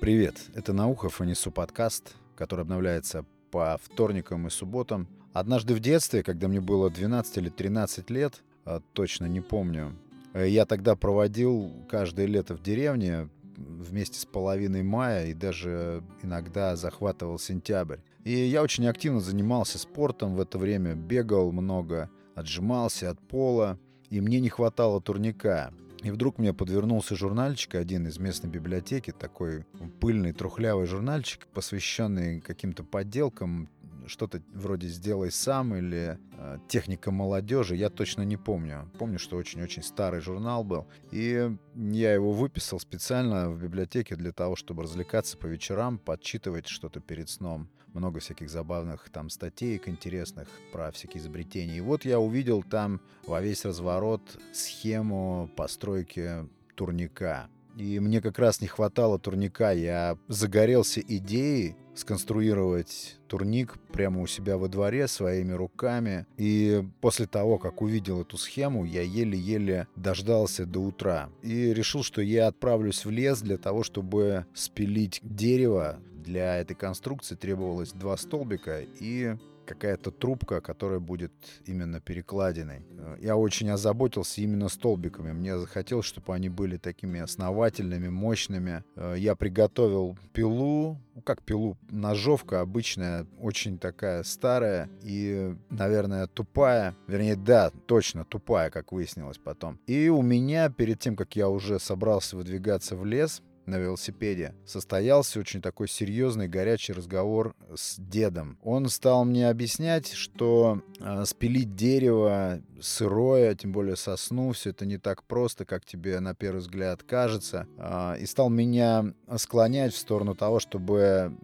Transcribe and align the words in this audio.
Привет, 0.00 0.36
это 0.54 0.72
Наухов 0.72 1.20
и 1.20 1.26
Несу 1.26 1.50
подкаст, 1.50 2.14
который 2.34 2.62
обновляется 2.62 3.26
по 3.50 3.78
вторникам 3.82 4.46
и 4.46 4.50
субботам. 4.50 5.06
Однажды 5.34 5.74
в 5.74 5.80
детстве, 5.80 6.22
когда 6.22 6.48
мне 6.48 6.58
было 6.58 6.88
12 6.88 7.36
или 7.36 7.50
13 7.50 8.08
лет, 8.08 8.42
а, 8.64 8.80
точно 8.94 9.26
не 9.26 9.42
помню, 9.42 9.94
э, 10.32 10.48
я 10.48 10.64
тогда 10.64 10.96
проводил 10.96 11.70
каждое 11.86 12.24
лето 12.24 12.56
в 12.56 12.62
деревне 12.62 13.28
вместе 13.58 14.18
с 14.18 14.24
половиной 14.24 14.82
мая 14.82 15.26
и 15.26 15.34
даже 15.34 16.02
иногда 16.22 16.76
захватывал 16.76 17.38
сентябрь. 17.38 17.98
И 18.24 18.32
я 18.32 18.62
очень 18.62 18.86
активно 18.86 19.20
занимался 19.20 19.78
спортом 19.78 20.34
в 20.34 20.40
это 20.40 20.56
время, 20.56 20.94
бегал 20.94 21.52
много, 21.52 22.08
отжимался 22.34 23.10
от 23.10 23.20
пола, 23.20 23.78
и 24.08 24.22
мне 24.22 24.40
не 24.40 24.48
хватало 24.48 25.02
турника. 25.02 25.74
И 26.02 26.10
вдруг 26.10 26.38
мне 26.38 26.54
подвернулся 26.54 27.14
журнальчик, 27.14 27.74
один 27.74 28.06
из 28.06 28.18
местной 28.18 28.50
библиотеки, 28.50 29.10
такой 29.10 29.64
пыльный, 30.00 30.32
трухлявый 30.32 30.86
журнальчик, 30.86 31.46
посвященный 31.52 32.40
каким-то 32.40 32.84
подделкам, 32.84 33.68
что-то 34.06 34.42
вроде 34.52 34.88
«Сделай 34.88 35.30
сам» 35.30 35.74
или 35.74 36.18
э, 36.32 36.58
«Техника 36.68 37.10
молодежи», 37.10 37.76
я 37.76 37.90
точно 37.90 38.22
не 38.22 38.36
помню. 38.36 38.90
Помню, 38.98 39.18
что 39.18 39.36
очень-очень 39.36 39.82
старый 39.82 40.20
журнал 40.20 40.64
был. 40.64 40.86
И 41.10 41.50
я 41.76 42.14
его 42.14 42.32
выписал 42.32 42.80
специально 42.80 43.50
в 43.50 43.62
библиотеке 43.62 44.16
для 44.16 44.32
того, 44.32 44.56
чтобы 44.56 44.82
развлекаться 44.82 45.36
по 45.36 45.46
вечерам, 45.46 45.98
подчитывать 45.98 46.66
что-то 46.66 47.00
перед 47.00 47.28
сном 47.28 47.68
много 47.94 48.20
всяких 48.20 48.50
забавных 48.50 49.08
там 49.10 49.30
статей 49.30 49.80
интересных 49.86 50.48
про 50.72 50.90
всякие 50.92 51.20
изобретения. 51.20 51.78
И 51.78 51.80
вот 51.80 52.04
я 52.04 52.20
увидел 52.20 52.62
там 52.62 53.00
во 53.26 53.40
весь 53.40 53.64
разворот 53.64 54.22
схему 54.52 55.50
постройки 55.56 56.48
турника. 56.74 57.48
И 57.76 58.00
мне 58.00 58.20
как 58.20 58.38
раз 58.38 58.60
не 58.60 58.66
хватало 58.66 59.18
турника. 59.18 59.72
Я 59.72 60.18
загорелся 60.28 61.00
идеей 61.00 61.76
сконструировать 61.94 63.18
турник 63.26 63.78
прямо 63.92 64.22
у 64.22 64.26
себя 64.26 64.56
во 64.56 64.68
дворе 64.68 65.06
своими 65.06 65.52
руками. 65.52 66.26
И 66.36 66.82
после 67.00 67.26
того, 67.26 67.58
как 67.58 67.82
увидел 67.82 68.22
эту 68.22 68.38
схему, 68.38 68.84
я 68.84 69.02
еле-еле 69.02 69.86
дождался 69.96 70.66
до 70.66 70.80
утра. 70.80 71.30
И 71.42 71.72
решил, 71.74 72.02
что 72.02 72.22
я 72.22 72.48
отправлюсь 72.48 73.04
в 73.04 73.10
лес 73.10 73.40
для 73.40 73.58
того, 73.58 73.82
чтобы 73.82 74.46
спилить 74.54 75.20
дерево 75.22 76.00
для 76.22 76.56
этой 76.56 76.74
конструкции 76.74 77.34
требовалось 77.34 77.92
два 77.92 78.16
столбика 78.16 78.80
и 79.00 79.36
какая-то 79.70 80.10
трубка, 80.10 80.60
которая 80.60 80.98
будет 80.98 81.32
именно 81.64 82.00
перекладиной. 82.00 82.82
Э, 82.98 83.16
я 83.20 83.36
очень 83.36 83.70
озаботился 83.70 84.40
именно 84.40 84.68
столбиками. 84.68 85.30
Мне 85.30 85.56
захотелось, 85.58 86.06
чтобы 86.06 86.34
они 86.34 86.48
были 86.48 86.76
такими 86.76 87.20
основательными, 87.20 88.08
мощными. 88.08 88.82
Э, 88.96 89.14
я 89.16 89.36
приготовил 89.36 90.18
пилу, 90.32 91.00
ну 91.14 91.22
как 91.22 91.42
пилу, 91.42 91.76
ножовка 91.88 92.60
обычная, 92.60 93.26
очень 93.38 93.78
такая 93.78 94.24
старая 94.24 94.88
и, 95.04 95.54
наверное, 95.70 96.26
тупая. 96.26 96.96
Вернее, 97.06 97.36
да, 97.36 97.70
точно 97.86 98.24
тупая, 98.24 98.70
как 98.70 98.90
выяснилось 98.90 99.38
потом. 99.38 99.78
И 99.86 100.08
у 100.08 100.20
меня, 100.22 100.68
перед 100.70 100.98
тем, 100.98 101.14
как 101.14 101.36
я 101.36 101.48
уже 101.48 101.78
собрался 101.78 102.36
выдвигаться 102.36 102.96
в 102.96 103.04
лес, 103.04 103.40
на 103.66 103.78
велосипеде, 103.78 104.54
состоялся 104.66 105.38
очень 105.40 105.62
такой 105.62 105.88
серьезный 105.88 106.48
горячий 106.48 106.92
разговор 106.92 107.54
с 107.74 107.98
дедом. 107.98 108.58
Он 108.62 108.88
стал 108.88 109.24
мне 109.24 109.48
объяснять, 109.48 110.12
что 110.12 110.82
э, 110.98 111.24
спилить 111.24 111.74
дерево 111.74 112.60
сырое, 112.80 113.54
тем 113.54 113.72
более 113.72 113.96
сосну, 113.96 114.52
все 114.52 114.70
это 114.70 114.86
не 114.86 114.98
так 114.98 115.24
просто, 115.24 115.64
как 115.64 115.84
тебе 115.84 116.20
на 116.20 116.34
первый 116.34 116.58
взгляд 116.58 117.02
кажется. 117.02 117.66
Э, 117.78 118.16
и 118.18 118.26
стал 118.26 118.50
меня 118.50 119.14
склонять 119.36 119.94
в 119.94 119.98
сторону 119.98 120.34
того, 120.34 120.60
чтобы 120.60 121.36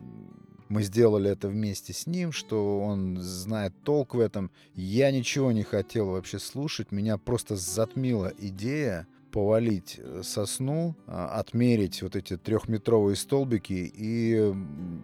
мы 0.68 0.82
сделали 0.82 1.30
это 1.30 1.48
вместе 1.48 1.92
с 1.92 2.06
ним, 2.06 2.32
что 2.32 2.80
он 2.80 3.18
знает 3.20 3.72
толк 3.84 4.14
в 4.14 4.20
этом. 4.20 4.50
Я 4.74 5.10
ничего 5.10 5.52
не 5.52 5.62
хотел 5.62 6.06
вообще 6.06 6.38
слушать, 6.38 6.92
меня 6.92 7.18
просто 7.18 7.56
затмила 7.56 8.32
идея 8.38 9.06
повалить 9.36 9.96
э, 9.98 10.22
сосну, 10.24 10.96
а, 11.06 11.38
отмерить 11.38 12.00
вот 12.00 12.16
эти 12.16 12.38
трехметровые 12.38 13.16
столбики 13.16 13.92
и 13.94 14.50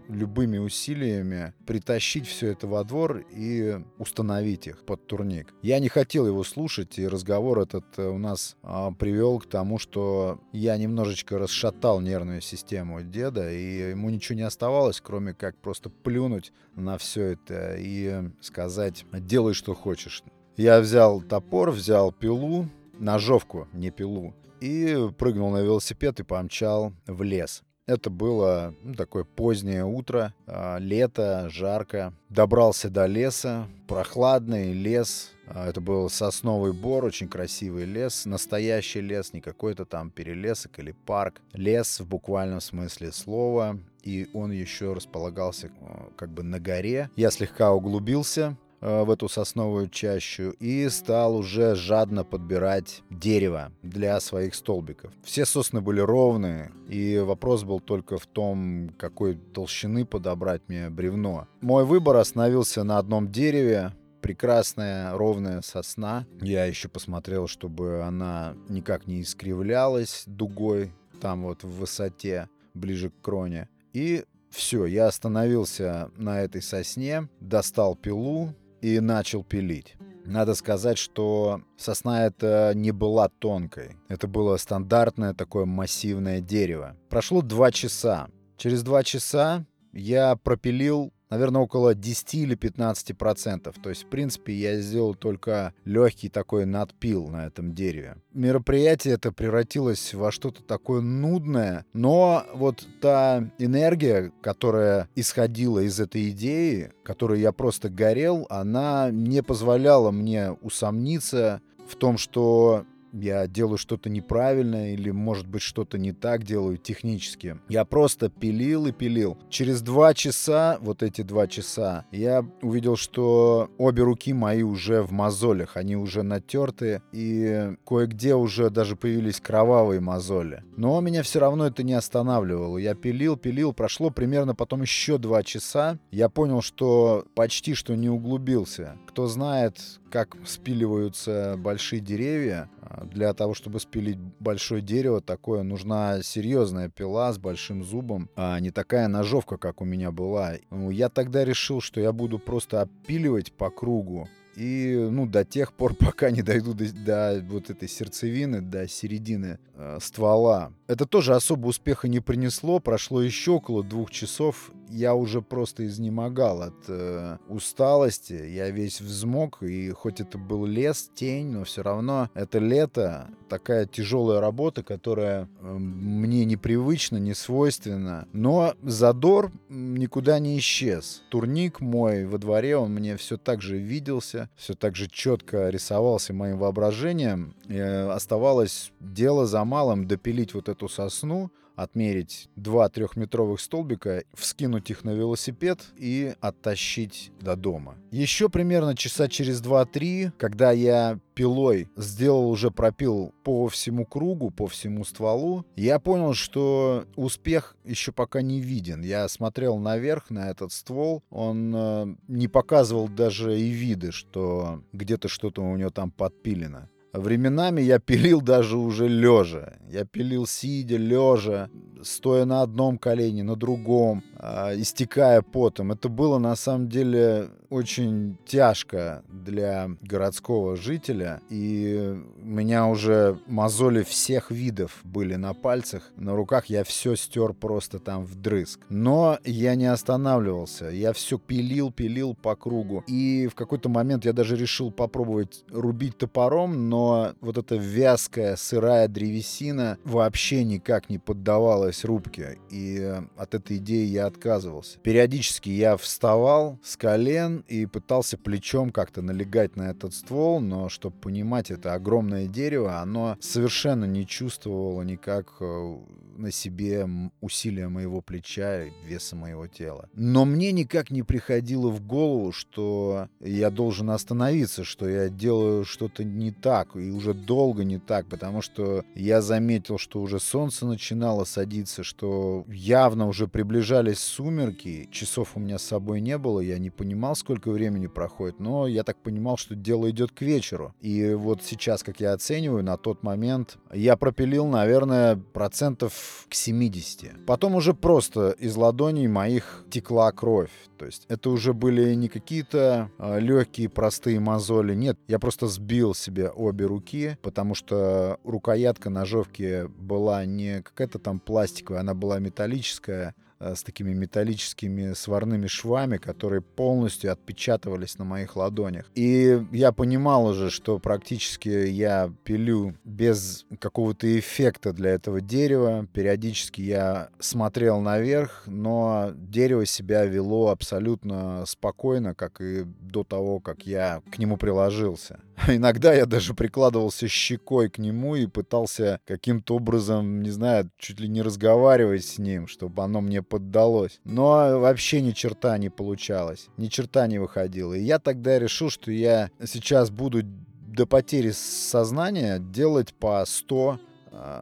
любыми 0.09 0.57
усилиями 0.57 1.53
притащить 1.67 2.27
все 2.27 2.53
это 2.53 2.67
во 2.67 2.83
двор 2.83 3.27
и 3.31 3.79
установить 3.99 4.69
их 4.69 4.87
под 4.87 5.07
турник. 5.07 5.53
Я 5.61 5.81
не 5.81 5.91
хотел 5.91 6.27
его 6.27 6.45
слушать, 6.45 6.99
и 6.99 7.07
разговор 7.07 7.59
этот 7.59 7.85
э, 7.99 8.09
у 8.09 8.17
нас 8.17 8.57
а, 8.63 8.91
привел 8.93 9.39
к 9.39 9.45
тому, 9.51 9.79
что 9.79 10.41
я 10.53 10.79
немножечко 10.79 11.37
расшатал 11.37 12.01
нервную 12.01 12.41
систему 12.41 13.03
деда, 13.03 13.53
и 13.53 13.91
ему 13.91 14.09
ничего 14.09 14.37
не 14.37 14.47
оставалось, 14.47 15.03
кроме 15.03 15.35
как 15.35 15.59
просто 15.59 15.91
плюнуть 15.91 16.55
на 16.75 16.97
все 16.97 17.33
это 17.33 17.77
и 17.79 18.31
сказать 18.41 19.05
«делай, 19.13 19.53
что 19.53 19.75
хочешь». 19.75 20.23
Я 20.57 20.81
взял 20.81 21.21
топор, 21.21 21.71
взял 21.71 22.13
пилу, 22.13 22.67
ножовку, 23.03 23.69
не 23.73 23.91
пилу, 23.91 24.35
и 24.61 25.11
прыгнул 25.19 25.51
на 25.51 25.59
велосипед 25.59 26.21
и 26.21 26.25
помчал 26.25 26.93
в 27.07 27.23
лес. 27.23 27.63
Это 27.87 28.11
было 28.11 28.75
ну, 28.83 28.95
такое 28.95 29.25
позднее 29.25 29.85
утро, 29.85 30.33
э, 30.47 30.77
лето, 30.79 31.49
жарко. 31.51 32.15
Добрался 32.29 32.91
до 32.91 33.07
леса, 33.07 33.67
прохладный 33.89 34.73
лес. 34.73 35.33
Э, 35.47 35.69
это 35.69 35.81
был 35.81 36.09
сосновый 36.09 36.73
бор, 36.73 37.05
очень 37.05 37.29
красивый 37.29 37.85
лес, 37.85 38.25
настоящий 38.25 39.01
лес, 39.01 39.33
не 39.33 39.41
какой-то 39.41 39.85
там 39.85 40.11
перелесок 40.11 40.79
или 40.79 40.93
парк. 40.93 41.43
Лес 41.55 41.99
в 41.99 42.07
буквальном 42.07 42.61
смысле 42.61 43.11
слова, 43.11 43.81
и 44.05 44.29
он 44.33 44.53
еще 44.53 44.93
располагался 44.93 45.67
э, 45.67 45.71
как 46.17 46.31
бы 46.31 46.45
на 46.45 46.61
горе. 46.61 47.11
Я 47.17 47.33
слегка 47.33 47.73
углубился, 47.73 48.57
в 48.83 49.11
эту 49.11 49.29
сосновую 49.29 49.89
чащу 49.89 50.51
и 50.59 50.89
стал 50.89 51.37
уже 51.37 51.77
жадно 51.77 52.25
подбирать 52.25 53.03
дерево 53.11 53.71
для 53.83 54.19
своих 54.21 54.55
столбиков. 54.55 55.13
Все 55.23 55.47
сосны 55.47 55.81
были 55.81 56.01
ровные, 56.01 56.73
и 56.89 57.19
вопрос 57.19 57.63
был 57.63 57.81
только 57.81 58.19
в 58.19 58.27
том, 58.27 58.91
какой 58.99 59.37
толщины 59.37 60.05
подобрать 60.05 60.63
мне 60.69 60.91
бревно. 60.91 61.47
Мой 61.61 61.85
выбор 61.85 62.17
остановился 62.17 62.83
на 62.83 62.99
одном 62.99 63.31
дереве, 63.31 63.93
прекрасная 64.21 65.17
ровная 65.17 65.63
сосна. 65.63 66.27
Я 66.41 66.65
еще 66.65 66.89
посмотрел, 66.89 67.47
чтобы 67.47 68.03
она 68.03 68.55
никак 68.69 69.07
не 69.07 69.23
искривлялась 69.23 70.25
дугой 70.27 70.93
там 71.21 71.45
вот 71.45 71.63
в 71.63 71.71
высоте, 71.79 72.49
ближе 72.75 73.11
к 73.11 73.21
кроне. 73.21 73.69
И 73.93 74.25
все, 74.51 74.87
я 74.87 75.07
остановился 75.07 76.11
на 76.17 76.41
этой 76.43 76.63
сосне, 76.63 77.29
достал 77.41 77.95
пилу, 77.95 78.55
и 78.83 79.01
начал 79.01 79.43
пилить. 79.45 79.95
Надо 80.25 80.55
сказать, 80.55 80.99
что 80.99 81.63
сосна 81.77 82.27
это 82.27 82.73
не 82.75 82.93
была 82.93 83.29
тонкой. 83.29 83.97
Это 84.09 84.29
было 84.29 84.57
стандартное 84.57 85.35
такое 85.35 85.65
массивное 85.65 86.41
дерево. 86.41 86.97
Прошло 87.09 87.43
два 87.43 87.73
часа. 87.73 88.29
Через 88.57 88.83
два 88.83 89.03
часа 89.03 89.65
я 89.93 90.37
пропилил 90.37 91.13
наверное, 91.33 91.63
около 91.63 91.95
10 91.95 92.35
или 92.35 92.55
15 92.55 93.17
процентов. 93.17 93.77
То 93.83 93.89
есть, 93.89 94.05
в 94.05 94.09
принципе, 94.09 94.53
я 94.53 94.79
сделал 94.81 95.15
только 95.15 95.73
легкий 95.87 96.29
такой 96.29 96.67
надпил 96.67 97.29
на 97.29 97.47
этом 97.47 97.75
дереве. 97.75 98.19
Мероприятие 98.35 99.15
это 99.15 99.33
превратилось 99.33 100.13
во 100.13 100.31
что-то 100.31 100.63
такое 100.63 101.01
нудное, 101.01 101.87
но 101.95 102.45
вот 102.53 102.87
та 103.01 103.49
энергия, 103.59 104.31
которая 104.43 105.09
исходила 105.15 105.79
из 105.79 105.99
этой 106.01 106.29
идеи, 106.33 106.93
которой 107.03 107.41
я 107.41 107.53
просто 107.53 107.89
горел, 107.89 108.47
она 108.51 109.11
не 109.11 109.43
позволяла 109.43 110.11
мне 110.11 110.53
усомниться 110.61 111.63
в 111.89 111.97
том, 111.97 112.19
что 112.19 112.85
я 113.13 113.47
делаю 113.47 113.79
что-то 113.79 114.09
неправильно 114.11 114.93
или, 114.93 115.11
может 115.11 115.47
быть, 115.47 115.63
что-то 115.63 115.99
не 115.99 116.13
так 116.13 116.45
делаю 116.45 116.79
технически. 116.79 117.59
Я 117.69 117.85
просто 117.85 118.29
пилил 118.29 118.87
и 118.87 118.93
пилил. 118.93 119.39
Через 119.51 119.83
два 119.83 120.15
часа, 120.15 120.79
вот 120.81 121.03
эти 121.03 121.23
два 121.23 121.47
часа, 121.47 122.07
я 122.11 122.45
увидел, 122.63 122.97
что 122.97 123.71
обе 123.79 124.03
руки 124.03 124.33
мои 124.33 124.63
уже 124.63 125.03
в 125.03 125.13
мозолях, 125.13 125.77
они 125.77 125.97
уже 125.97 126.23
натерты, 126.23 127.03
и 127.13 127.75
кое-где 127.87 128.35
уже 128.35 128.71
даже 128.71 128.97
появились 128.97 129.41
кровавые 129.41 130.01
мозоли. 130.01 130.63
Но 130.77 131.01
меня 131.01 131.23
все 131.23 131.41
равно 131.41 131.67
это 131.67 131.83
не 131.83 131.95
останавливало. 131.95 132.79
Я 132.79 132.95
пилил, 132.95 133.37
пилил, 133.37 133.73
прошло 133.73 134.11
примерно 134.11 134.55
потом 134.55 134.83
еще 134.83 135.19
два 135.19 135.43
часа. 135.43 135.99
Я 136.11 136.29
понял, 136.29 136.63
что 136.63 137.27
почти 137.35 137.75
что 137.75 137.95
не 137.95 138.09
углубился. 138.09 138.97
Кто 139.07 139.27
знает, 139.27 139.79
как 140.11 140.37
спиливаются 140.45 141.57
большие 141.59 142.01
деревья, 142.01 142.69
для 143.05 143.33
того, 143.35 143.55
чтобы 143.55 143.81
спилить 143.81 144.19
большое 144.41 144.83
дерево, 144.83 145.21
такое 145.21 145.63
нужна 145.63 146.23
серьезная 146.23 146.89
пила 146.89 147.33
с 147.33 147.39
большим 147.39 147.85
зубом, 147.85 148.29
а 148.37 148.59
не 148.61 148.71
такая 148.71 149.09
ножовка, 149.09 149.57
как 149.57 149.81
у 149.81 149.85
меня 149.85 150.11
была. 150.11 150.55
Ну, 150.71 150.91
я 150.91 151.09
тогда 151.09 151.45
решил, 151.45 151.81
что 151.81 152.01
я 152.01 152.13
буду 152.13 152.39
просто 152.39 152.83
опиливать 152.83 153.53
по 153.53 153.71
кругу 153.71 154.29
И, 154.57 155.09
ну, 155.11 155.27
до 155.27 155.45
тех 155.45 155.73
пор, 155.73 155.95
пока 155.99 156.31
не 156.31 156.43
дойду 156.43 156.75
до, 156.75 156.93
до 156.93 157.45
вот 157.49 157.71
этой 157.71 157.89
сердцевины, 157.89 158.61
до 158.61 158.89
середины 158.89 159.59
э, 159.75 159.99
ствола. 160.01 160.73
Это 160.87 161.07
тоже 161.07 161.35
особо 161.35 161.69
успеха 161.69 162.09
не 162.09 162.21
принесло. 162.21 162.79
Прошло 162.81 163.23
еще 163.23 163.53
около 163.53 163.83
двух 163.83 164.11
часов. 164.11 164.71
Я 164.93 165.15
уже 165.15 165.41
просто 165.41 165.87
изнемогал 165.87 166.63
от 166.63 166.75
э, 166.89 167.39
усталости. 167.49 168.35
Я 168.35 168.69
весь 168.71 169.01
взмок. 169.01 169.63
И 169.63 169.91
хоть 169.91 170.21
это 170.21 170.37
был 170.37 170.67
лес, 170.67 171.11
тень, 171.15 171.49
но 171.49 171.65
все 171.65 171.83
равно 171.83 172.29
это 172.35 172.59
лето. 172.59 173.29
Такая 173.49 173.87
тяжелая 173.87 174.41
работа, 174.41 174.83
которая 174.83 175.49
э, 175.61 175.73
мне 175.73 176.45
непривычна, 176.45 177.17
не 177.17 177.33
свойственна. 177.33 178.29
Но 178.35 178.75
задор 178.83 179.51
никуда 179.71 180.39
не 180.39 180.59
исчез. 180.59 181.23
Турник 181.31 181.81
мой 181.81 182.27
во 182.27 182.37
дворе, 182.37 182.77
он 182.77 182.93
мне 182.93 183.17
все 183.17 183.39
так 183.39 183.63
же 183.63 183.79
виделся, 183.79 184.51
все 184.57 184.75
так 184.75 184.95
же 184.95 185.09
четко 185.09 185.71
рисовался 185.71 186.35
моим 186.35 186.59
воображением. 186.59 187.55
И 187.67 187.79
оставалось 187.79 188.93
дело 189.01 189.47
за 189.47 189.65
малым 189.65 190.07
допилить 190.07 190.53
вот 190.53 190.69
эту 190.69 190.91
сосну, 190.91 191.51
отмерить 191.77 192.49
два 192.57 192.89
трехметровых 192.89 193.61
столбика, 193.61 194.25
вскинуть 194.35 194.91
их 194.91 195.05
на 195.05 195.11
велосипед 195.11 195.81
и 195.97 196.35
оттащить 196.41 197.33
до 197.41 197.57
дома. 197.57 197.97
Еще 198.11 198.49
примерно 198.49 198.97
часа 198.97 199.29
через 199.29 199.63
2-3, 199.63 200.33
когда 200.39 200.73
я 200.73 201.19
пилой 201.35 201.89
сделал 201.97 202.51
уже 202.51 202.71
пропил 202.71 203.33
по 203.43 203.69
всему 203.69 204.05
кругу, 204.05 204.51
по 204.51 204.67
всему 204.67 205.05
стволу, 205.05 205.65
я 205.77 205.99
понял, 205.99 206.35
что 206.35 207.07
успех 207.17 207.77
еще 207.85 208.13
пока 208.13 208.43
не 208.43 208.61
виден. 208.61 209.03
Я 209.03 209.29
смотрел 209.29 209.79
наверх 209.79 210.31
на 210.31 210.51
этот 210.51 210.73
ствол, 210.73 211.23
он 211.31 211.75
э, 211.75 212.17
не 212.29 212.49
показывал 212.49 213.09
даже 213.09 213.59
и 213.59 213.69
виды, 213.71 214.13
что 214.13 214.83
где-то 214.93 215.29
что-то 215.29 215.63
у 215.63 215.77
него 215.77 215.91
там 215.91 216.11
подпилено. 216.11 216.89
Временами 217.13 217.83
я 217.83 217.99
пилил 217.99 218.41
даже 218.41 218.79
уже 218.79 219.07
лежа. 219.07 219.75
Я 219.91 220.07
пилил 220.07 220.47
сидя, 220.47 220.97
лежа, 220.97 221.69
стоя 222.03 222.47
на 222.47 222.63
одном 222.63 222.97
колене, 222.97 223.43
на 223.43 223.55
другом, 223.55 224.23
истекая 224.43 225.43
потом. 225.43 225.93
Это 225.93 226.09
было 226.09 226.39
на 226.39 226.57
самом 226.57 226.89
деле 226.89 227.51
очень 227.71 228.37
тяжко 228.45 229.23
для 229.29 229.91
городского 230.03 230.77
жителя. 230.77 231.41
И 231.49 232.15
у 232.43 232.47
меня 232.47 232.87
уже 232.87 233.39
мозоли 233.47 234.03
всех 234.03 234.51
видов 234.51 235.01
были 235.05 235.37
на 235.37 235.55
пальцах. 235.55 236.11
На 236.17 236.37
руках 236.37 236.67
я 236.67 236.85
все 236.85 237.17
стер 237.17 237.55
просто 237.55 237.99
там 237.99 238.25
вдрызг. 238.25 238.81
Но 238.91 239.39
я 239.45 239.75
не 239.75 239.87
останавливался. 239.87 240.91
Я 240.91 241.13
все 241.13 241.39
пилил, 241.39 241.91
пилил 241.91 242.35
по 242.35 242.57
кругу. 242.57 243.05
И 243.07 243.49
в 243.51 243.55
какой-то 243.55 243.89
момент 243.89 244.25
я 244.25 244.33
даже 244.33 244.57
решил 244.57 244.91
попробовать 244.91 245.65
рубить 245.71 246.19
топором, 246.19 246.91
но 246.91 247.33
вот 247.41 247.59
эта 247.59 247.77
вязкая 247.77 248.57
сырая 248.57 249.09
древесина 249.09 249.99
вообще 250.05 250.65
никак 250.65 251.09
не 251.09 251.19
поддавалась 251.19 252.05
рубке. 252.05 252.59
И 252.71 253.01
от 253.37 253.55
этой 253.55 253.79
идеи 253.79 254.07
я 254.07 254.32
отказывался. 254.33 254.99
Периодически 255.01 255.71
я 255.71 255.97
вставал 255.97 256.79
с 256.83 256.97
колен 256.97 257.65
и 257.69 257.87
пытался 257.87 258.37
плечом 258.37 258.91
как-то 258.91 259.23
налегать 259.23 259.77
на 259.77 259.91
этот 259.91 260.15
ствол, 260.15 260.61
но 260.61 260.89
чтобы 260.89 261.17
понимать, 261.17 261.71
это 261.71 261.95
огромное 261.95 262.47
дерево, 262.47 263.01
оно 263.01 263.37
совершенно 263.41 264.05
не 264.05 264.27
чувствовало 264.27 265.03
никак 265.03 265.53
э, 265.61 265.97
на 266.37 266.51
себе 266.51 267.09
усилия 267.41 267.89
моего 267.89 268.21
плеча, 268.21 268.85
веса 269.05 269.37
моего 269.37 269.67
тела. 269.67 270.09
Но 270.15 270.45
мне 270.45 270.73
никак 270.73 271.11
не 271.11 271.23
приходило 271.23 271.89
в 271.89 272.05
голову, 272.05 272.53
что 272.53 273.29
я 273.41 273.71
должен 273.71 274.11
остановиться, 274.11 274.85
что 274.85 275.09
я 275.09 275.29
делаю 275.29 275.85
что-то 275.85 276.25
не 276.25 276.51
так, 276.51 276.97
и 276.97 277.11
уже 277.11 277.35
долго 277.35 277.85
не 277.85 277.99
так, 277.99 278.27
потому 278.27 278.63
что 278.63 279.05
я 279.15 279.43
заметил, 279.43 279.99
что 279.99 280.21
уже 280.21 280.41
солнце 280.41 280.87
начинало 280.87 281.45
садиться, 281.45 282.03
что 282.03 282.65
явно 282.69 283.29
уже 283.29 283.47
приближались 283.47 284.19
сумерки, 284.23 285.09
часов 285.11 285.57
у 285.57 285.61
меня 285.61 285.79
с 285.79 285.83
собой 285.83 286.21
не 286.21 286.39
было, 286.39 286.61
я 286.61 286.79
не 286.79 286.91
понимал, 286.91 287.37
сколько 287.37 287.71
времени 287.71 288.07
проходит, 288.07 288.61
но 288.61 288.87
я 288.87 289.03
так 289.05 289.19
понимал, 289.19 289.57
что 289.57 289.75
дело 289.75 290.11
идет 290.11 290.33
к 290.33 290.43
вечеру. 290.43 290.95
И 291.01 291.35
вот 291.35 291.63
сейчас, 291.63 292.03
как 292.03 292.21
я 292.21 292.33
оцениваю, 292.33 292.83
на 292.83 292.97
тот 292.97 293.23
момент 293.23 293.79
я 293.93 294.17
пропилил, 294.17 294.67
наверное, 294.67 295.37
процентов 295.37 296.47
к 296.49 296.55
70. 296.55 297.47
Потом 297.47 297.75
уже 297.75 297.95
просто 297.95 298.51
из 298.51 298.77
ладоней 298.77 299.27
моих 299.27 299.85
текла 299.91 300.31
кровь. 300.33 300.71
То 300.99 301.07
есть 301.07 301.27
это 301.29 301.51
уже 301.51 301.73
были 301.75 302.15
не 302.15 302.29
какие-то 302.29 303.11
э, 303.19 303.41
легкие 303.41 303.89
простые 303.89 304.39
мозоли. 304.39 304.95
Нет, 304.95 305.19
я 305.27 305.39
просто 305.39 305.67
сбил 305.67 306.15
себе 306.15 306.49
обе 306.49 306.87
руки, 306.87 307.37
потому 307.43 307.75
что 307.75 308.39
рукоятка 308.45 309.11
ножовки 309.11 309.89
была 309.99 310.45
не 310.45 310.81
какая-то 310.83 311.19
там 311.19 311.41
пластиковая, 311.41 312.01
она 312.01 312.15
была 312.15 312.39
металлическая. 312.39 313.35
Э, 313.63 313.77
с 313.77 313.83
такими 313.85 314.13
металлическими 314.13 315.13
сварными 315.13 315.69
швами, 315.69 316.17
которые 316.17 316.63
полностью 316.63 317.31
отпечатывались 317.31 318.19
на 318.19 318.25
моих 318.25 318.57
ладонях. 318.57 319.07
И 319.15 319.65
я 319.71 319.93
понимал 319.93 320.47
уже, 320.47 320.69
что 320.71 320.99
практически 320.99 321.69
я 321.69 322.33
пилю 322.43 322.97
без 323.05 323.65
какого-то 323.79 324.27
эффекта 324.39 324.93
для 324.93 325.11
этого 325.11 325.41
дерева. 325.41 326.07
Периодически 326.13 326.81
я 326.81 327.29
смотрел 327.39 328.01
наверх, 328.01 328.65
но 328.67 329.31
дерево 329.35 329.87
себя 329.87 330.25
вело 330.25 330.71
абсолютно 330.71 331.65
спокойно, 331.67 332.35
как 332.35 332.61
и 332.61 332.83
до 332.85 333.23
того, 333.23 333.61
как 333.61 333.87
я 333.87 334.23
к 334.33 334.39
нему 334.39 334.57
приложился. 334.57 335.41
Иногда 335.69 336.13
я 336.13 336.27
даже 336.27 336.55
прикладывался 336.55 337.29
щекой 337.29 337.89
к 337.89 337.99
нему 337.99 338.37
и 338.37 338.47
пытался 338.47 339.21
каким-то 339.25 339.77
образом, 339.77 340.43
не 340.43 340.51
знаю, 340.51 340.91
чуть 340.99 341.21
ли 341.21 341.29
не 341.29 341.43
разговаривать 341.43 342.25
с 342.25 342.39
ним, 342.39 342.67
чтобы 342.67 343.03
оно 343.03 343.21
мне 343.21 343.43
поддалось. 343.53 344.19
Но 344.25 344.81
вообще 344.81 345.21
ни 345.21 345.33
черта 345.33 345.77
не 345.77 345.91
получалось, 345.91 346.69
ни 346.79 346.87
черта 346.87 347.27
не 347.27 347.39
выходило. 347.39 347.93
И 347.93 348.03
я 348.03 348.19
тогда 348.19 348.59
решил, 348.59 348.89
что 348.89 349.13
я 349.13 349.51
сейчас 349.63 350.09
буду 350.09 350.41
до 350.43 351.07
потери 351.07 351.51
сознания 351.51 352.59
делать 352.59 353.13
по 353.13 353.45
100 353.47 354.01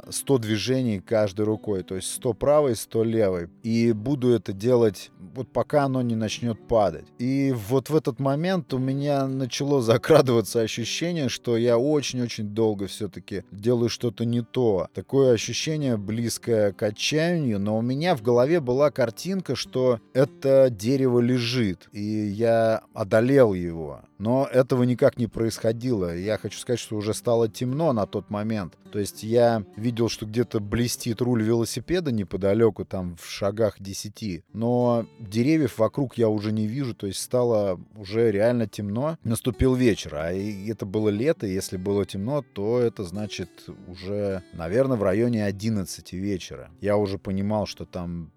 100 0.09 0.39
движений 0.39 1.01
каждой 1.01 1.45
рукой, 1.47 1.83
то 1.83 1.97
есть 1.97 2.13
100 2.15 2.35
правой, 2.35 2.77
100 2.77 3.05
левой. 3.05 3.49
И 3.63 3.93
буду 3.93 4.31
это 4.31 4.53
делать 4.53 5.11
вот 5.35 5.49
пока 5.49 5.85
оно 5.85 6.03
не 6.03 6.17
начнет 6.17 6.59
падать. 6.67 7.07
И 7.19 7.55
вот 7.69 7.91
в 7.91 7.97
этот 7.97 8.19
момент 8.19 8.73
у 8.75 8.79
меня 8.79 9.27
начало 9.27 9.81
закрадываться 9.81 10.61
ощущение, 10.61 11.29
что 11.29 11.57
я 11.57 11.79
очень-очень 11.79 12.49
долго 12.49 12.87
все-таки 12.87 13.45
делаю 13.51 13.89
что-то 13.89 14.25
не 14.25 14.43
то. 14.43 14.89
Такое 14.95 15.33
ощущение 15.33 15.97
близкое 15.97 16.73
к 16.73 16.83
отчаянию, 16.83 17.59
но 17.59 17.79
у 17.79 17.83
меня 17.83 18.17
в 18.17 18.23
голове 18.23 18.61
была 18.61 18.91
картинка, 18.91 19.55
что 19.55 20.01
это 20.13 20.69
дерево 20.71 21.21
лежит, 21.21 21.89
и 21.93 22.03
я 22.03 22.83
одолел 22.95 23.55
его. 23.55 24.03
Но 24.21 24.47
этого 24.47 24.83
никак 24.83 25.17
не 25.17 25.27
происходило. 25.27 26.15
Я 26.15 26.37
хочу 26.37 26.59
сказать, 26.59 26.79
что 26.79 26.97
уже 26.97 27.15
стало 27.15 27.49
темно 27.49 27.95
на 27.95 28.07
тот 28.07 28.29
момент. 28.29 28.77
То 28.93 28.99
есть 28.99 29.23
я 29.23 29.65
видел, 29.77 30.11
что 30.11 30.27
где-то 30.27 30.61
блестит 30.61 31.23
руль 31.23 31.43
велосипеда 31.43 32.13
неподалеку, 32.13 32.85
там 32.85 33.17
в 33.17 33.31
шагах 33.31 33.81
10. 33.81 34.45
Но 34.53 35.07
деревьев 35.19 35.79
вокруг 35.79 36.19
я 36.19 36.29
уже 36.29 36.53
не 36.53 36.67
вижу, 36.67 36.95
то 36.95 37.07
есть 37.07 37.21
стало 37.21 37.81
уже 37.97 38.31
реально 38.31 38.67
темно. 38.67 39.17
Наступил 39.25 39.75
вечер, 39.75 40.15
а 40.17 40.33
это 40.33 40.85
было 40.85 41.09
лето, 41.09 41.47
если 41.47 41.79
было 41.79 42.05
темно, 42.05 42.45
то 42.53 42.79
это 42.79 43.05
значит 43.05 43.49
уже, 43.89 44.43
наверное, 44.53 44.99
в 44.99 45.03
районе 45.03 45.47
11 45.47 46.13
вечера. 46.13 46.69
Я 46.83 46.99
уже 46.99 47.17
понимал, 47.17 47.65
что 47.65 47.87
там 47.87 48.33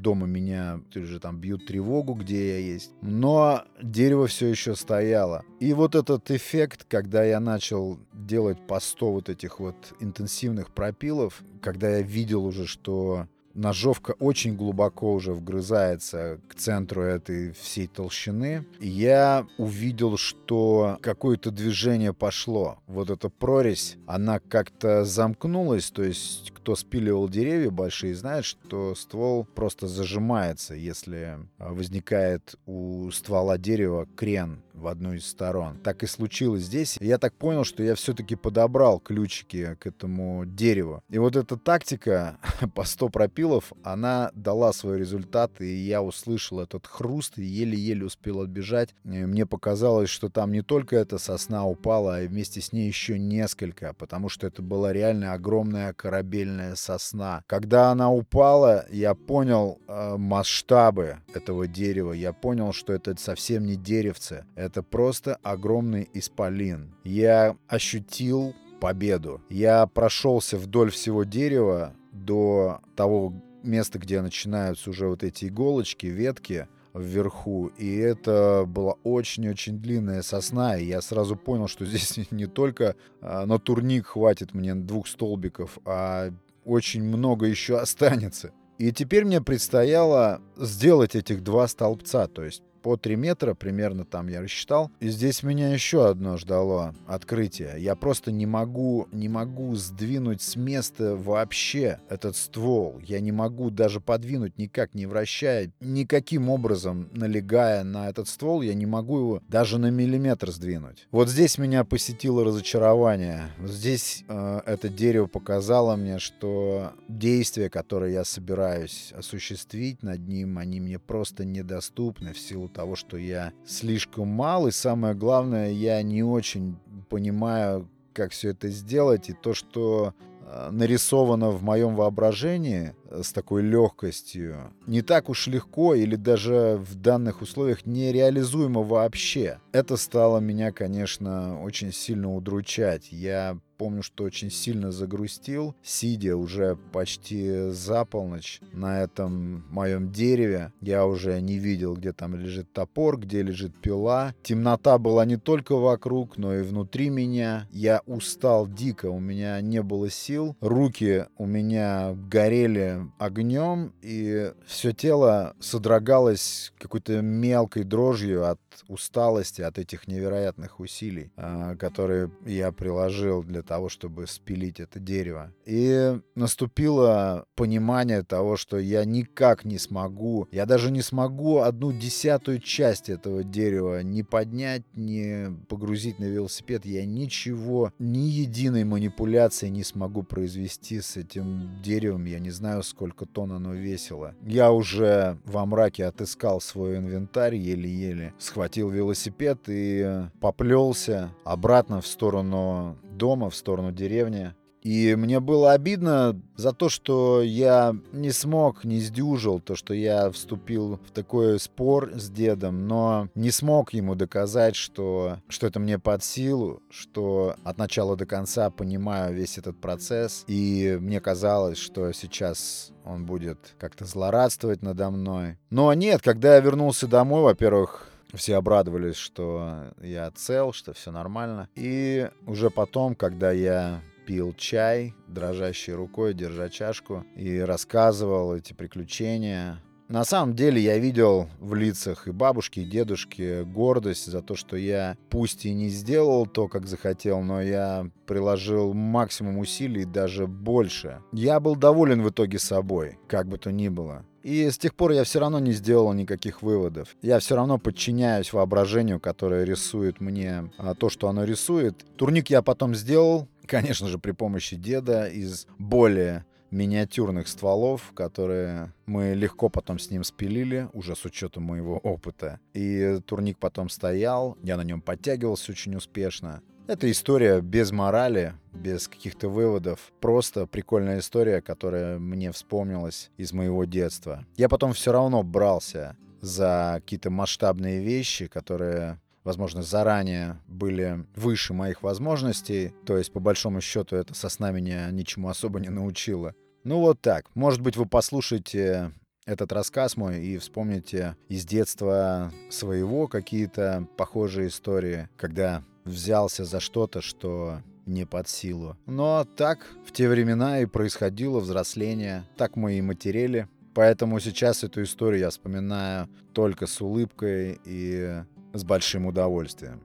дома 0.00 0.26
меня 0.26 0.80
уже 0.94 1.20
там 1.20 1.38
бьют 1.38 1.66
тревогу, 1.66 2.14
где 2.14 2.52
я 2.52 2.58
есть. 2.58 2.92
Но 3.02 3.64
дерево 3.82 4.26
все 4.26 4.48
еще 4.48 4.74
стояло. 4.74 5.44
И 5.60 5.72
вот 5.72 5.94
этот 5.94 6.30
эффект, 6.30 6.86
когда 6.88 7.22
я 7.24 7.40
начал 7.40 7.98
делать 8.12 8.58
по 8.66 8.80
100 8.80 9.12
вот 9.12 9.28
этих 9.28 9.60
вот 9.60 9.76
интенсивных 10.00 10.70
пропилов, 10.70 11.42
когда 11.60 11.90
я 11.96 12.02
видел 12.02 12.44
уже, 12.44 12.66
что 12.66 13.26
ножовка 13.54 14.14
очень 14.18 14.56
глубоко 14.56 15.12
уже 15.14 15.32
вгрызается 15.32 16.40
к 16.48 16.54
центру 16.54 17.02
этой 17.02 17.52
всей 17.52 17.86
толщины. 17.86 18.66
я 18.80 19.46
увидел, 19.58 20.16
что 20.16 20.98
какое-то 21.02 21.50
движение 21.50 22.12
пошло. 22.12 22.78
Вот 22.86 23.10
эта 23.10 23.28
прорезь, 23.28 23.96
она 24.06 24.38
как-то 24.38 25.04
замкнулась, 25.04 25.90
то 25.90 26.02
есть 26.02 26.52
кто 26.54 26.76
спиливал 26.76 27.28
деревья 27.28 27.70
большие, 27.70 28.14
знает, 28.14 28.44
что 28.44 28.94
ствол 28.94 29.44
просто 29.44 29.88
зажимается, 29.88 30.74
если 30.74 31.38
а, 31.58 31.72
возникает 31.72 32.56
у 32.66 33.10
ствола 33.10 33.58
дерева 33.58 34.06
крен 34.16 34.62
в 34.74 34.86
одну 34.86 35.14
из 35.14 35.26
сторон. 35.26 35.78
Так 35.82 36.02
и 36.02 36.06
случилось 36.06 36.62
здесь. 36.62 36.96
Я 37.00 37.18
так 37.18 37.34
понял, 37.34 37.64
что 37.64 37.82
я 37.82 37.94
все-таки 37.94 38.36
подобрал 38.36 39.00
ключики 39.00 39.76
к 39.80 39.86
этому 39.86 40.44
дереву. 40.46 41.02
И 41.08 41.18
вот 41.18 41.36
эта 41.36 41.56
тактика 41.56 42.38
по 42.74 42.84
100 42.84 43.08
пропилов, 43.08 43.72
она 43.82 44.30
дала 44.34 44.72
свой 44.72 44.98
результат, 44.98 45.60
и 45.60 45.66
я 45.66 46.02
услышал 46.02 46.60
этот 46.60 46.86
хруст 46.86 47.38
и 47.38 47.44
еле-еле 47.44 48.06
успел 48.06 48.40
отбежать. 48.40 48.94
И 49.04 49.08
мне 49.08 49.46
показалось, 49.46 50.10
что 50.10 50.28
там 50.28 50.52
не 50.52 50.62
только 50.62 50.96
эта 50.96 51.18
сосна 51.18 51.66
упала, 51.66 52.16
а 52.16 52.26
вместе 52.26 52.60
с 52.60 52.72
ней 52.72 52.86
еще 52.86 53.18
несколько, 53.18 53.94
потому 53.94 54.28
что 54.28 54.46
это 54.46 54.62
была 54.62 54.92
реально 54.92 55.32
огромная 55.32 55.92
корабельная 55.92 56.74
сосна. 56.74 57.42
Когда 57.46 57.90
она 57.90 58.10
упала, 58.12 58.86
я 58.90 59.14
понял 59.14 59.78
э, 59.86 60.16
масштабы 60.16 61.18
этого 61.34 61.66
дерева. 61.66 62.12
Я 62.12 62.32
понял, 62.32 62.72
что 62.72 62.92
это 62.92 63.14
совсем 63.18 63.64
не 63.64 63.76
деревце. 63.76 64.44
Просто 64.82 65.36
огромный 65.42 66.08
исполин. 66.14 66.94
Я 67.04 67.56
ощутил 67.68 68.54
победу. 68.80 69.40
Я 69.50 69.86
прошелся 69.86 70.56
вдоль 70.56 70.90
всего 70.90 71.24
дерева 71.24 71.94
до 72.12 72.80
того 72.96 73.34
места, 73.62 73.98
где 73.98 74.20
начинаются 74.22 74.90
уже 74.90 75.08
вот 75.08 75.22
эти 75.22 75.46
иголочки, 75.46 76.06
ветки 76.06 76.66
вверху. 76.94 77.70
И 77.78 77.96
это 77.96 78.64
была 78.66 78.94
очень-очень 79.04 79.78
длинная 79.78 80.22
сосна. 80.22 80.76
И 80.76 80.86
я 80.86 81.00
сразу 81.02 81.36
понял, 81.36 81.68
что 81.68 81.84
здесь 81.86 82.18
не 82.30 82.46
только 82.46 82.96
а, 83.20 83.46
на 83.46 83.58
турник 83.58 84.06
хватит 84.06 84.54
мне 84.54 84.74
двух 84.74 85.06
столбиков, 85.06 85.78
а 85.84 86.32
очень 86.64 87.02
много 87.02 87.46
еще 87.46 87.78
останется. 87.78 88.52
И 88.78 88.92
теперь 88.92 89.26
мне 89.26 89.42
предстояло 89.42 90.40
сделать 90.56 91.14
этих 91.14 91.42
два 91.42 91.68
столбца, 91.68 92.26
то 92.28 92.42
есть 92.42 92.62
по 92.82 92.96
3 92.96 93.16
метра 93.16 93.54
примерно 93.54 94.04
там 94.04 94.28
я 94.28 94.40
рассчитал. 94.40 94.90
И 95.00 95.08
здесь 95.08 95.42
меня 95.42 95.72
еще 95.72 96.08
одно 96.08 96.36
ждало 96.36 96.94
открытие. 97.06 97.74
Я 97.78 97.94
просто 97.94 98.32
не 98.32 98.46
могу, 98.46 99.08
не 99.12 99.28
могу 99.28 99.74
сдвинуть 99.74 100.42
с 100.42 100.56
места 100.56 101.16
вообще 101.16 102.00
этот 102.08 102.36
ствол. 102.36 103.00
Я 103.04 103.20
не 103.20 103.32
могу 103.32 103.70
даже 103.70 104.00
подвинуть 104.00 104.58
никак, 104.58 104.94
не 104.94 105.06
вращая, 105.06 105.72
никаким 105.80 106.48
образом 106.48 107.08
налегая 107.12 107.84
на 107.84 108.08
этот 108.08 108.28
ствол, 108.28 108.62
я 108.62 108.74
не 108.74 108.86
могу 108.86 109.18
его 109.18 109.42
даже 109.48 109.78
на 109.78 109.90
миллиметр 109.90 110.50
сдвинуть. 110.50 111.06
Вот 111.10 111.28
здесь 111.28 111.58
меня 111.58 111.84
посетило 111.84 112.44
разочарование. 112.44 113.48
Здесь 113.62 114.24
э, 114.28 114.60
это 114.66 114.88
дерево 114.88 115.26
показало 115.26 115.96
мне, 115.96 116.18
что 116.18 116.92
действия, 117.08 117.68
которые 117.68 118.14
я 118.14 118.24
собираюсь 118.24 119.12
осуществить 119.16 120.02
над 120.02 120.26
ним, 120.26 120.58
они 120.58 120.80
мне 120.80 120.98
просто 120.98 121.44
недоступны 121.44 122.32
в 122.32 122.38
силу 122.38 122.69
того, 122.72 122.96
что 122.96 123.16
я 123.16 123.52
слишком 123.64 124.28
мал, 124.28 124.66
и 124.66 124.70
самое 124.70 125.14
главное, 125.14 125.70
я 125.70 126.02
не 126.02 126.22
очень 126.22 126.76
понимаю, 127.08 127.88
как 128.12 128.32
все 128.32 128.50
это 128.50 128.68
сделать, 128.68 129.28
и 129.30 129.32
то, 129.32 129.54
что 129.54 130.14
а, 130.42 130.70
нарисовано 130.70 131.50
в 131.50 131.62
моем 131.62 131.94
воображении 131.94 132.88
э, 132.88 132.99
с 133.10 133.32
такой 133.32 133.62
легкостью, 133.62 134.72
не 134.86 135.02
так 135.02 135.28
уж 135.28 135.46
легко 135.46 135.94
или 135.94 136.16
даже 136.16 136.80
в 136.80 136.94
данных 136.94 137.42
условиях 137.42 137.86
нереализуемо 137.86 138.82
вообще. 138.82 139.58
Это 139.72 139.96
стало 139.96 140.38
меня, 140.38 140.72
конечно, 140.72 141.60
очень 141.62 141.92
сильно 141.92 142.34
удручать. 142.34 143.12
Я 143.12 143.58
помню, 143.80 144.02
что 144.02 144.24
очень 144.24 144.50
сильно 144.50 144.92
загрустил, 144.92 145.74
сидя 145.82 146.36
уже 146.36 146.76
почти 146.92 147.70
за 147.70 148.04
полночь 148.04 148.60
на 148.74 149.00
этом 149.00 149.64
моем 149.70 150.12
дереве. 150.12 150.70
Я 150.82 151.06
уже 151.06 151.40
не 151.40 151.56
видел, 151.56 151.94
где 151.96 152.12
там 152.12 152.36
лежит 152.36 152.70
топор, 152.74 153.18
где 153.18 153.40
лежит 153.40 153.74
пила. 153.80 154.34
Темнота 154.42 154.98
была 154.98 155.24
не 155.24 155.38
только 155.38 155.76
вокруг, 155.76 156.36
но 156.36 156.54
и 156.54 156.62
внутри 156.62 157.08
меня. 157.08 157.66
Я 157.70 158.02
устал 158.04 158.68
дико, 158.68 159.06
у 159.06 159.18
меня 159.18 159.58
не 159.62 159.82
было 159.82 160.10
сил. 160.10 160.56
Руки 160.60 161.24
у 161.38 161.46
меня 161.46 162.14
горели 162.30 162.99
огнем, 163.18 163.92
и 164.02 164.52
все 164.66 164.92
тело 164.92 165.54
содрогалось 165.60 166.72
какой-то 166.78 167.20
мелкой 167.20 167.84
дрожью 167.84 168.48
от 168.48 168.60
усталости, 168.88 169.62
от 169.62 169.78
этих 169.78 170.08
невероятных 170.08 170.80
усилий, 170.80 171.30
а, 171.36 171.76
которые 171.76 172.30
я 172.46 172.72
приложил 172.72 173.42
для 173.42 173.62
того, 173.62 173.88
чтобы 173.88 174.26
спилить 174.26 174.80
это 174.80 174.98
дерево. 174.98 175.52
И 175.66 176.18
наступило 176.34 177.46
понимание 177.54 178.22
того, 178.22 178.56
что 178.56 178.78
я 178.78 179.04
никак 179.04 179.64
не 179.64 179.78
смогу, 179.78 180.48
я 180.50 180.66
даже 180.66 180.90
не 180.90 181.02
смогу 181.02 181.58
одну 181.58 181.92
десятую 181.92 182.60
часть 182.60 183.08
этого 183.08 183.44
дерева 183.44 184.02
не 184.02 184.22
поднять, 184.22 184.82
не 184.94 185.48
погрузить 185.68 186.18
на 186.18 186.24
велосипед. 186.24 186.84
Я 186.84 187.04
ничего, 187.04 187.92
ни 187.98 188.28
единой 188.28 188.84
манипуляции 188.84 189.68
не 189.68 189.84
смогу 189.84 190.22
произвести 190.22 191.00
с 191.00 191.16
этим 191.16 191.80
деревом. 191.82 192.24
Я 192.24 192.38
не 192.38 192.50
знаю, 192.50 192.82
сколько 192.90 193.26
тонн 193.26 193.52
оно 193.52 193.72
весило. 193.74 194.34
Я 194.42 194.72
уже 194.72 195.38
во 195.44 195.64
мраке 195.64 196.04
отыскал 196.04 196.60
свой 196.60 196.98
инвентарь 196.98 197.54
еле-еле, 197.54 198.34
схватил 198.38 198.90
велосипед 198.90 199.60
и 199.68 200.26
поплелся 200.40 201.30
обратно 201.44 202.00
в 202.00 202.06
сторону 202.06 202.98
дома 203.02 203.50
в 203.50 203.54
сторону 203.54 203.92
деревни. 203.92 204.54
И 204.82 205.14
мне 205.14 205.40
было 205.40 205.72
обидно 205.72 206.40
за 206.56 206.72
то, 206.72 206.88
что 206.88 207.42
я 207.42 207.94
не 208.12 208.30
смог, 208.30 208.84
не 208.84 209.00
сдюжил, 209.00 209.60
то, 209.60 209.74
что 209.76 209.94
я 209.94 210.30
вступил 210.30 210.98
в 211.06 211.10
такой 211.10 211.58
спор 211.60 212.12
с 212.14 212.30
дедом, 212.30 212.86
но 212.86 213.28
не 213.34 213.50
смог 213.50 213.92
ему 213.92 214.14
доказать, 214.14 214.76
что, 214.76 215.38
что 215.48 215.66
это 215.66 215.80
мне 215.80 215.98
под 215.98 216.24
силу, 216.24 216.82
что 216.90 217.56
от 217.64 217.78
начала 217.78 218.16
до 218.16 218.26
конца 218.26 218.70
понимаю 218.70 219.34
весь 219.34 219.58
этот 219.58 219.80
процесс. 219.80 220.44
И 220.46 220.96
мне 221.00 221.20
казалось, 221.20 221.78
что 221.78 222.12
сейчас 222.12 222.92
он 223.04 223.26
будет 223.26 223.74
как-то 223.78 224.04
злорадствовать 224.04 224.82
надо 224.82 225.10
мной. 225.10 225.58
Но 225.70 225.92
нет, 225.94 226.22
когда 226.22 226.54
я 226.54 226.60
вернулся 226.60 227.06
домой, 227.06 227.42
во-первых, 227.42 228.06
все 228.34 228.56
обрадовались, 228.56 229.16
что 229.16 229.92
я 230.00 230.30
цел, 230.30 230.72
что 230.72 230.92
все 230.92 231.10
нормально. 231.10 231.68
И 231.74 232.28
уже 232.46 232.70
потом, 232.70 233.14
когда 233.14 233.50
я 233.50 234.02
пил 234.30 234.54
чай, 234.56 235.12
дрожащей 235.26 235.92
рукой, 235.92 236.34
держа 236.34 236.68
чашку, 236.68 237.24
и 237.34 237.58
рассказывал 237.58 238.54
эти 238.54 238.72
приключения, 238.72 239.82
на 240.06 240.24
самом 240.24 240.54
деле 240.54 240.80
я 240.80 240.98
видел 240.98 241.48
в 241.58 241.74
лицах 241.74 242.28
и 242.28 242.30
бабушки, 242.30 242.80
и 242.80 242.84
дедушки 242.84 243.62
гордость 243.62 244.26
за 244.26 244.40
то, 244.40 244.54
что 244.54 244.76
я 244.76 245.16
пусть 245.30 245.66
и 245.66 245.72
не 245.72 245.88
сделал 245.88 246.46
то, 246.46 246.68
как 246.68 246.86
захотел, 246.86 247.42
но 247.42 247.62
я 247.62 248.08
приложил 248.26 248.92
максимум 248.92 249.58
усилий, 249.58 250.04
даже 250.04 250.46
больше. 250.48 251.20
Я 251.32 251.58
был 251.58 251.74
доволен 251.74 252.22
в 252.22 252.30
итоге 252.30 252.60
собой, 252.60 253.18
как 253.28 253.48
бы 253.48 253.56
то 253.56 253.70
ни 253.70 253.88
было. 253.88 254.24
И 254.42 254.68
с 254.70 254.78
тех 254.78 254.94
пор 254.94 255.12
я 255.12 255.24
все 255.24 255.38
равно 255.38 255.58
не 255.58 255.72
сделал 255.72 256.12
никаких 256.12 256.62
выводов. 256.62 257.14
Я 257.20 257.38
все 257.38 257.56
равно 257.56 257.78
подчиняюсь 257.78 258.52
воображению, 258.52 259.20
которое 259.20 259.64
рисует 259.64 260.20
мне 260.20 260.72
а, 260.78 260.94
то, 260.94 261.10
что 261.10 261.28
оно 261.28 261.44
рисует. 261.44 262.04
Турник 262.16 262.48
я 262.48 262.62
потом 262.62 262.94
сделал, 262.94 263.48
конечно 263.70 264.08
же, 264.08 264.18
при 264.18 264.32
помощи 264.32 264.76
деда 264.76 265.26
из 265.28 265.66
более 265.78 266.44
миниатюрных 266.70 267.48
стволов, 267.48 268.12
которые 268.14 268.92
мы 269.06 269.34
легко 269.34 269.68
потом 269.68 269.98
с 269.98 270.10
ним 270.10 270.24
спилили, 270.24 270.88
уже 270.92 271.16
с 271.16 271.24
учетом 271.24 271.64
моего 271.64 271.98
опыта. 271.98 272.60
И 272.74 273.20
турник 273.26 273.58
потом 273.58 273.88
стоял, 273.88 274.56
я 274.62 274.76
на 274.76 274.82
нем 274.82 275.00
подтягивался 275.00 275.72
очень 275.72 275.94
успешно. 275.96 276.62
Это 276.86 277.08
история 277.10 277.60
без 277.60 277.92
морали, 277.92 278.54
без 278.72 279.06
каких-то 279.06 279.48
выводов. 279.48 280.12
Просто 280.20 280.66
прикольная 280.66 281.20
история, 281.20 281.60
которая 281.60 282.18
мне 282.18 282.50
вспомнилась 282.50 283.30
из 283.36 283.52
моего 283.52 283.84
детства. 283.84 284.44
Я 284.56 284.68
потом 284.68 284.92
все 284.92 285.12
равно 285.12 285.44
брался 285.44 286.16
за 286.40 286.96
какие-то 286.96 287.30
масштабные 287.30 288.00
вещи, 288.00 288.48
которые 288.48 289.20
возможно, 289.44 289.82
заранее 289.82 290.58
были 290.66 291.24
выше 291.34 291.74
моих 291.74 292.02
возможностей. 292.02 292.92
То 293.06 293.16
есть, 293.16 293.32
по 293.32 293.40
большому 293.40 293.80
счету, 293.80 294.16
это 294.16 294.34
сосна 294.34 294.70
меня 294.70 295.10
ничему 295.10 295.48
особо 295.48 295.80
не 295.80 295.88
научила. 295.88 296.54
Ну 296.84 297.00
вот 297.00 297.20
так. 297.20 297.46
Может 297.54 297.80
быть, 297.80 297.96
вы 297.96 298.06
послушаете 298.06 299.12
этот 299.46 299.72
рассказ 299.72 300.16
мой 300.16 300.42
и 300.42 300.58
вспомните 300.58 301.36
из 301.48 301.64
детства 301.64 302.52
своего 302.70 303.26
какие-то 303.26 304.06
похожие 304.16 304.68
истории, 304.68 305.28
когда 305.36 305.82
взялся 306.04 306.64
за 306.64 306.80
что-то, 306.80 307.20
что 307.20 307.82
не 308.06 308.24
под 308.26 308.48
силу. 308.48 308.96
Но 309.06 309.46
так 309.56 309.86
в 310.06 310.12
те 310.12 310.28
времена 310.28 310.80
и 310.80 310.86
происходило 310.86 311.60
взросление, 311.60 312.44
так 312.56 312.76
мы 312.76 312.94
и 312.94 313.02
матерели. 313.02 313.68
Поэтому 313.94 314.38
сейчас 314.40 314.84
эту 314.84 315.02
историю 315.02 315.40
я 315.40 315.50
вспоминаю 315.50 316.28
только 316.52 316.86
с 316.86 317.00
улыбкой 317.00 317.80
и 317.84 318.42
с 318.72 318.84
большим 318.84 319.26
удовольствием. 319.26 320.02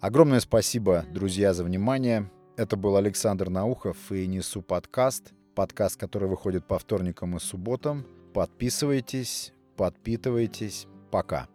Огромное 0.00 0.40
спасибо, 0.40 1.04
друзья, 1.12 1.54
за 1.54 1.64
внимание. 1.64 2.30
Это 2.56 2.76
был 2.76 2.96
Александр 2.96 3.48
Наухов 3.50 4.10
и 4.10 4.26
Несу 4.26 4.62
подкаст. 4.62 5.32
Подкаст, 5.54 5.98
который 5.98 6.28
выходит 6.28 6.66
по 6.66 6.78
вторникам 6.78 7.36
и 7.36 7.40
субботам. 7.40 8.06
Подписывайтесь, 8.34 9.52
подпитывайтесь. 9.76 10.86
Пока. 11.10 11.51